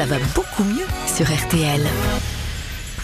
[0.00, 1.82] ça va beaucoup mieux sur RTL.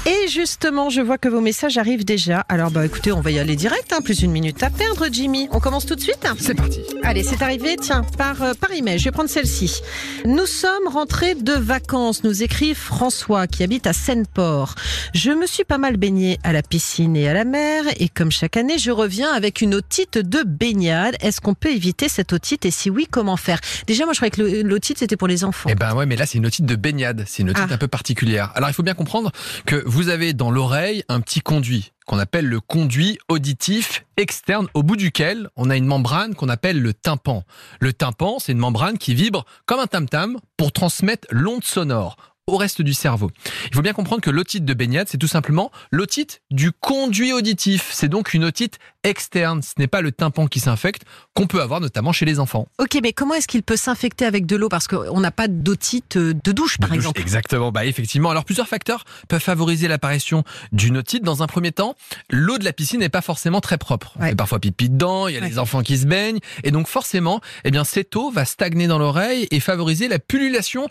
[0.06, 2.40] Et justement, je vois que vos messages arrivent déjà.
[2.48, 5.48] Alors bah écoutez, on va y aller direct, hein, plus une minute à perdre, Jimmy.
[5.50, 6.80] On commence tout de suite C'est parti.
[7.02, 9.00] Allez, c'est arrivé, tiens, par, euh, par email.
[9.00, 9.80] Je vais prendre celle-ci.
[10.24, 14.76] Nous sommes rentrés de vacances, nous écrit François, qui habite à Seine-Port.
[15.12, 18.30] Je me suis pas mal baigné à la piscine et à la mer, et comme
[18.30, 21.16] chaque année, je reviens avec une otite de baignade.
[21.20, 23.58] Est-ce qu'on peut éviter cette otite, et si oui, comment faire?
[23.88, 25.68] Déjà, moi, je croyais que l'otite, c'était pour les enfants.
[25.72, 27.74] Eh ben ouais, mais là c'est une otite de baignade, c'est une otite Ah.
[27.74, 28.52] un peu particulière.
[28.54, 29.32] Alors il faut bien comprendre
[29.64, 34.82] que vous avez dans l'oreille un petit conduit qu'on appelle le conduit auditif externe au
[34.82, 37.44] bout duquel on a une membrane qu'on appelle le tympan.
[37.80, 42.56] Le tympan, c'est une membrane qui vibre comme un tam-tam pour transmettre l'onde sonore au
[42.56, 43.30] reste du cerveau.
[43.70, 47.90] Il faut bien comprendre que l'otite de baignade, c'est tout simplement l'otite du conduit auditif.
[47.92, 49.62] C'est donc une otite externe.
[49.62, 51.02] Ce n'est pas le tympan qui s'infecte
[51.34, 52.66] qu'on peut avoir notamment chez les enfants.
[52.78, 54.68] Ok, mais comment est-ce qu'il peut s'infecter avec de l'eau?
[54.68, 57.20] Parce qu'on n'a pas d'otite euh, de douche, par De douche, exemple.
[57.20, 58.30] Exactement, bah effectivement.
[58.30, 61.22] Alors plusieurs facteurs peuvent favoriser l'apparition d'une otite.
[61.22, 61.94] Dans un premier temps,
[62.30, 64.12] l'eau de la piscine n'est pas forcément très propre.
[64.16, 64.28] On Ouais.
[64.30, 65.48] fait parfois pipi dedans, il y a Ouais.
[65.48, 68.98] les enfants qui se baignent, et donc forcément, eh bien cette eau va stagner dans
[68.98, 70.88] l'oreille et favoriser la pullulation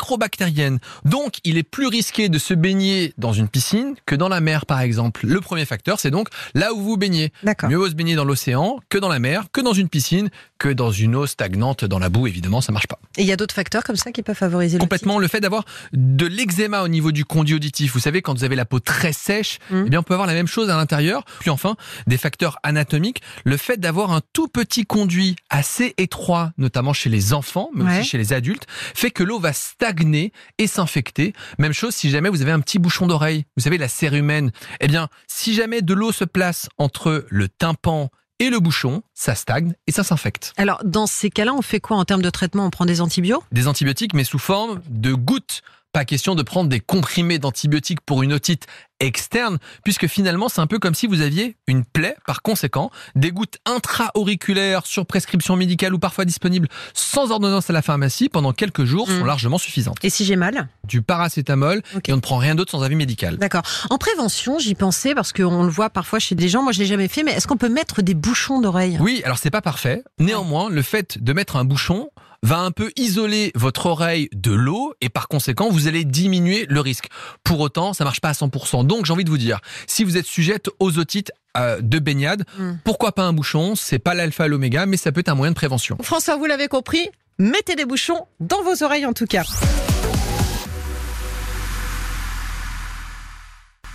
[0.00, 0.78] microbactérienne.
[1.04, 4.66] Donc il est plus risqué de se baigner dans une piscine que dans la mer,
[4.66, 5.26] par exemple.
[5.26, 7.32] Le premier facteur, c'est donc là où vous baignez.
[7.56, 7.70] D'accord.
[7.70, 10.68] Mieux vaut se baigner dans l'océan que dans la mer, que dans une piscine, que
[10.68, 12.26] dans une eau stagnante dans la boue.
[12.26, 12.98] Évidemment, ça marche pas.
[13.16, 15.64] Et il y a d'autres facteurs comme ça qui peuvent favoriser Complètement, le fait d'avoir
[15.94, 17.92] de l'eczéma au niveau du conduit auditif.
[17.94, 19.84] Vous savez, quand vous avez la peau très sèche, Mm.
[19.86, 21.24] eh bien, on peut avoir la même chose à l'intérieur.
[21.40, 21.76] Puis enfin,
[22.06, 23.22] des facteurs anatomiques.
[23.44, 28.00] Le fait d'avoir un tout petit conduit assez étroit, notamment chez les enfants, mais Ouais.
[28.00, 31.32] aussi chez les adultes, fait que l'eau va stagner et s'infecter.
[31.58, 33.44] Même chose si jamais vous avez un petit bouchon d'oreille.
[33.56, 34.50] Vous savez, la cérumen.
[34.80, 39.34] Eh bien, si jamais de l'eau se place entre le tympan et le bouchon, ça
[39.34, 40.52] stagne et ça s'infecte.
[40.56, 42.66] Alors, dans ces cas-là, on fait quoi en termes de traitement?
[42.66, 43.46] On prend des antibiotiques?
[43.52, 45.62] Des antibiotiques, mais sous forme de gouttes.
[45.96, 48.66] Pas question de prendre des comprimés d'antibiotiques pour une otite
[49.00, 52.16] externe, puisque finalement c'est un peu comme si vous aviez une plaie.
[52.26, 57.80] Par conséquent, des gouttes intra-auriculaires sur prescription médicale ou parfois disponibles sans ordonnance à la
[57.80, 59.26] pharmacie pendant quelques jours sont Mm.
[59.26, 59.96] largement suffisantes.
[60.02, 63.38] Et si j'ai mal Du paracétamol et on ne prend rien d'autre sans avis médical.
[63.38, 63.62] D'accord.
[63.88, 66.62] En prévention, j'y pensais parce qu'on le voit parfois chez des gens.
[66.62, 69.38] Moi, je l'ai jamais fait, mais est-ce qu'on peut mettre des bouchons d'oreille Oui, alors
[69.38, 70.02] c'est pas parfait.
[70.18, 72.10] Néanmoins, le fait de mettre un bouchon
[72.46, 76.80] va un peu isoler votre oreille de l'eau et par conséquent, vous allez diminuer le
[76.80, 77.06] risque.
[77.42, 78.86] Pour autant, ça marche pas à 100%.
[78.86, 79.58] Donc, j'ai envie de vous dire,
[79.88, 82.74] si vous êtes sujette aux otites euh, de baignade, Mm.
[82.84, 83.74] pourquoi pas un bouchon?
[83.74, 85.98] C'est pas l'alpha et l'oméga, mais ça peut être un moyen de prévention.
[86.02, 87.08] François, vous l'avez compris.
[87.38, 89.42] Mettez des bouchons dans vos oreilles en tout cas.